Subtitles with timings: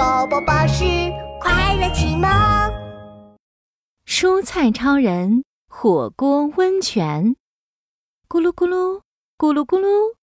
[0.00, 0.82] 宝宝巴士
[1.42, 2.26] 快乐启蒙。
[4.06, 7.36] 蔬菜超人火锅温泉，
[8.26, 9.02] 咕噜咕噜，
[9.36, 10.14] 咕噜咕噜，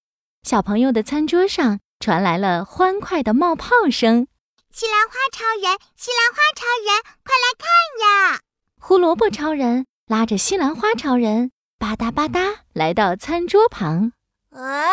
[0.41, 4.27] 小朋友的餐桌上传来了欢快的冒泡声。
[4.71, 8.41] 西兰花超人，西兰花超人，快来看呀！
[8.81, 14.11] 胡萝卜超人拉着西兰花超人，吧嗒吧嗒来到餐桌旁。
[14.49, 14.89] 哎，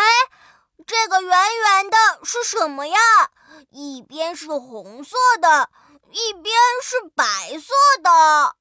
[0.86, 2.98] 这个圆圆的是什么呀？
[3.70, 5.70] 一边是红色的，
[6.10, 8.56] 一边是白色的，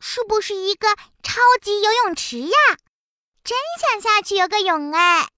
[0.00, 0.88] 是不是一个
[1.22, 2.56] 超级游泳池呀？
[3.44, 5.28] 真想下去游个泳哎！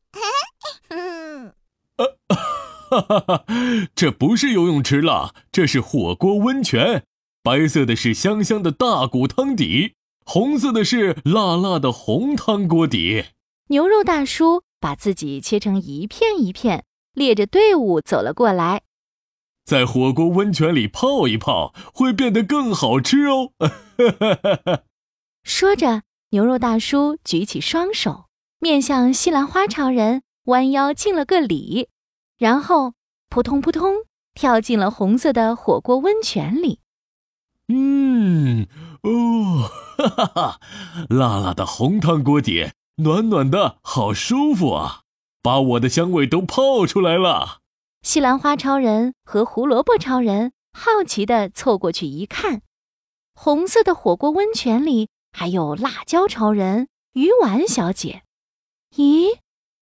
[2.91, 3.45] 哈哈哈，
[3.95, 7.05] 这不是游泳池了，这是火锅温泉。
[7.43, 9.95] 白色的是香香的大骨汤底，
[10.25, 13.27] 红色的是辣辣的红汤锅底。
[13.69, 18.83] 牛肉大叔把自己切成一片一片，列着队伍走了过来。
[19.69, 23.53] 在火锅温泉里泡一泡，会变得更好吃哦。
[25.45, 28.25] 说着，牛肉大叔举起双手，
[28.61, 31.89] 面向西兰花超人，弯腰敬了个礼。
[32.39, 32.95] 然后
[33.29, 33.97] 扑通扑通
[34.33, 36.81] 跳进了红色的火锅温泉里。
[37.69, 38.67] 嗯，
[39.03, 40.61] 哦，哈哈哈！
[41.11, 42.71] 辣辣的红汤锅底，
[43.03, 45.03] 暖暖的，好舒服啊！
[45.43, 47.59] 把我的香味都泡出来了。
[48.03, 52.63] 西兰花超人和胡萝卜超人好奇地凑过去一看，
[53.35, 58.23] 红色的火锅温泉里还有辣椒超人、鱼丸小姐。
[58.97, 59.39] 咦，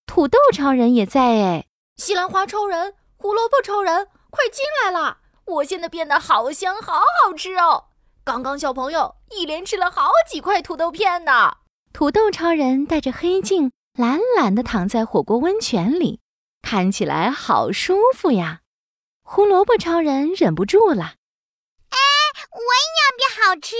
[0.06, 1.66] 土豆超人也在哎！
[1.96, 5.18] 西兰花超人、胡萝卜超人，快进来啦！
[5.44, 7.84] 我现在变得好香，好好吃哦！
[8.24, 11.58] 刚刚小朋友一连吃了好几块土豆片呢。
[11.92, 16.20] 土豆超人戴着黑镜，懒懒地躺在火锅温泉里，
[16.66, 18.62] 看起来好舒服呀。
[19.22, 21.14] 胡萝卜超人忍不住了
[21.90, 21.98] ：“哎，
[22.50, 23.76] 我也要变好吃，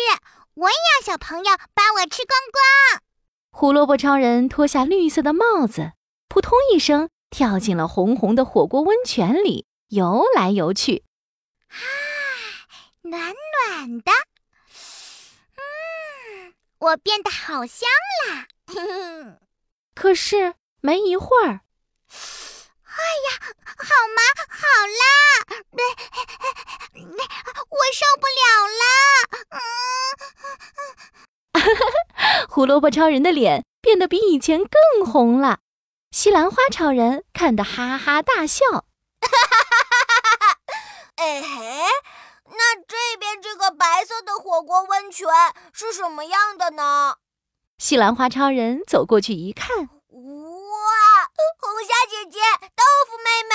[0.55, 3.03] 我也要小朋友把我吃光光。”
[3.51, 5.95] 胡萝卜超人脱下绿色的帽子，
[6.29, 7.11] 扑通一声。
[7.29, 11.03] 跳进了红红的火锅温泉里，游来游去。
[11.67, 11.75] 啊，
[13.03, 13.35] 暖
[13.75, 14.13] 暖的，
[15.57, 17.89] 嗯，我变得好香
[18.29, 18.47] 啦！
[19.93, 21.61] 可是没一会儿，哎
[23.25, 23.29] 呀，
[23.79, 25.03] 好麻，好辣，
[27.71, 28.43] 我受不了
[28.81, 28.83] 了！
[31.53, 31.67] 嗯，
[32.49, 35.59] 胡萝卜超人的脸变得比以前更红了。
[36.11, 38.81] 西兰花超人看得哈哈大笑，哈
[39.21, 40.59] 哈哈哈哈！
[41.17, 41.85] 哎嘿，
[42.51, 45.27] 那这边这个白色的火锅温泉
[45.73, 47.17] 是什么样的呢？
[47.79, 49.87] 西兰花超人走过去一看，哇，
[51.59, 52.41] 红虾姐姐、
[52.75, 53.55] 豆腐妹妹，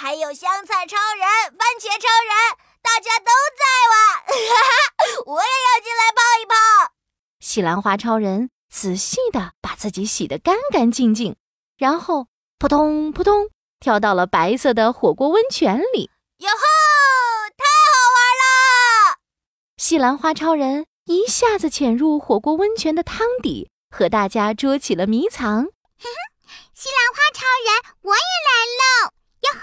[0.00, 1.28] 还有香菜超人、
[1.58, 2.32] 番茄超人，
[2.80, 3.30] 大家都
[3.60, 3.94] 在哇！
[4.24, 6.94] 哈哈，我也要进来泡一泡。
[7.38, 11.36] 西兰花超人仔细的把自己洗得干干净净。
[11.76, 12.28] 然后
[12.58, 16.10] 扑通扑通跳到了白色的火锅温泉里。
[16.38, 16.56] 哟吼！
[17.58, 19.18] 太好玩了！
[19.76, 25.56] 西兰花超人一下子潜入火锅温泉的汤底，和大家捉起了迷藏。
[25.56, 26.16] 哼哼，
[26.72, 28.50] 西兰花超人，我也来
[28.80, 29.12] 喽！
[29.42, 29.60] 哟吼！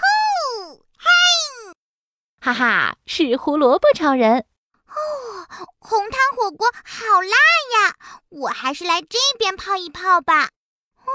[1.08, 1.74] 嘿！
[2.40, 4.44] 哈哈，是胡萝卜超人。
[4.86, 5.46] 哦，
[5.78, 7.28] 红汤火锅好辣
[7.88, 7.96] 呀！
[8.28, 10.50] 我还是来这边泡一泡吧。
[11.04, 11.10] 哦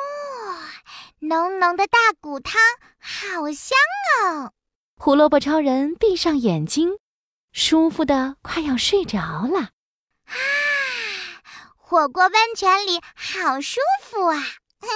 [1.20, 2.60] 浓浓的大骨汤，
[3.00, 3.78] 好香
[4.24, 4.52] 哦！
[4.98, 6.98] 胡萝卜超人闭上眼睛，
[7.52, 9.70] 舒服的快要睡着了。
[10.26, 10.36] 啊，
[11.78, 14.38] 火锅温泉里好舒服啊！
[14.82, 14.90] 嗯，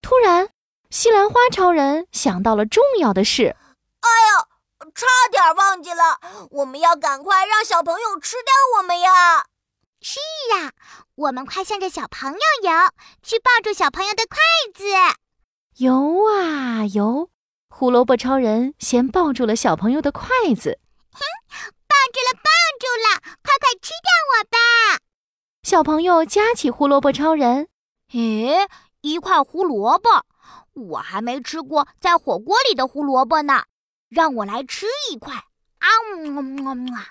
[0.00, 0.48] 突然，
[0.90, 3.54] 西兰花超人想到了重要的事。
[4.04, 6.20] 哎呦，差点忘记了，
[6.50, 9.46] 我们要赶快让小朋友吃掉我们呀！
[10.02, 10.20] 是
[10.54, 10.72] 啊，
[11.14, 12.70] 我们快向着小朋友游，
[13.22, 14.38] 去抱住小朋友的筷
[14.74, 14.84] 子。
[15.78, 17.30] 游啊游，
[17.70, 20.78] 胡萝卜超人先抱住了小朋友的筷子。
[21.10, 21.20] 哼，
[21.88, 24.58] 抱住了，抱住了，快快吃掉我吧！
[25.62, 27.68] 小朋友夹起胡萝卜超人。
[28.12, 28.68] 诶，
[29.00, 30.26] 一块胡萝卜，
[30.74, 33.64] 我还没吃过在火锅里的胡萝卜呢，
[34.08, 35.34] 让我来吃一块。
[35.34, 37.04] 啊么么么，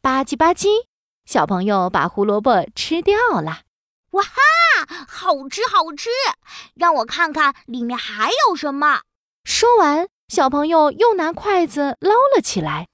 [0.00, 0.68] 吧唧吧唧，
[1.24, 3.62] 小朋友把胡萝卜吃掉了。
[4.10, 4.32] 哇哈！
[5.08, 6.10] 好吃好吃，
[6.74, 9.02] 让我看看里面还有什么。
[9.44, 12.88] 说完，小朋友又拿筷子捞了起来。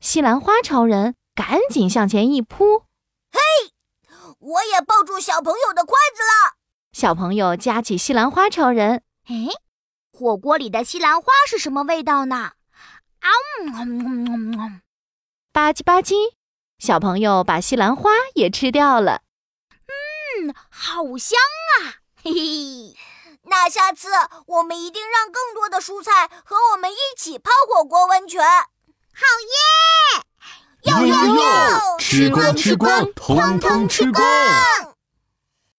[0.00, 2.80] 西兰花超人赶紧向前一扑，
[3.30, 3.38] 嘿，
[4.38, 6.56] 我也抱住小朋友的筷子了。
[6.92, 9.48] 小朋友夹起西兰花超人，哎，
[10.12, 12.52] 火锅里的西兰花是什么味道呢？
[13.20, 13.28] 啊！
[15.52, 16.14] 吧唧吧唧，
[16.78, 19.22] 小朋友把西兰花也吃掉了。
[19.86, 21.38] 嗯，好香
[21.82, 22.00] 啊！
[22.22, 22.96] 嘿嘿，
[23.44, 24.08] 那下次
[24.46, 28.42] 我们一定让更多的蔬菜和我们一起泡火锅温泉。
[28.44, 30.24] 好耶！
[30.84, 31.98] 哟哟哟！
[31.98, 34.24] 吃光吃光，通通吃光！